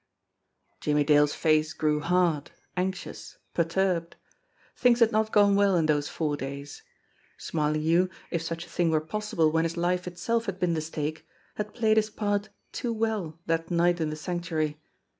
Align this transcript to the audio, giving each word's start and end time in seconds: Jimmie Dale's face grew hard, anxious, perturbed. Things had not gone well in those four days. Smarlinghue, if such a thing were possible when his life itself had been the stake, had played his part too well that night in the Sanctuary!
Jimmie 0.79 1.03
Dale's 1.03 1.35
face 1.35 1.73
grew 1.73 1.99
hard, 1.99 2.49
anxious, 2.75 3.37
perturbed. 3.53 4.15
Things 4.75 4.99
had 4.99 5.11
not 5.11 5.31
gone 5.31 5.55
well 5.55 5.77
in 5.77 5.85
those 5.85 6.07
four 6.07 6.35
days. 6.35 6.81
Smarlinghue, 7.37 8.09
if 8.31 8.41
such 8.41 8.65
a 8.65 8.69
thing 8.69 8.89
were 8.89 8.99
possible 8.99 9.51
when 9.51 9.63
his 9.63 9.77
life 9.77 10.07
itself 10.07 10.47
had 10.47 10.59
been 10.59 10.73
the 10.73 10.81
stake, 10.81 11.27
had 11.53 11.75
played 11.75 11.97
his 11.97 12.09
part 12.09 12.49
too 12.71 12.91
well 12.91 13.37
that 13.45 13.69
night 13.69 14.01
in 14.01 14.09
the 14.09 14.15
Sanctuary! 14.15 14.79